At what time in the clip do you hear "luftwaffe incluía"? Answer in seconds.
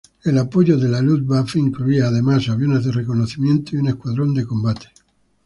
0.99-2.07